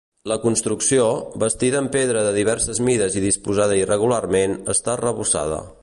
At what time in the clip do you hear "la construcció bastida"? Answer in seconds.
0.29-1.83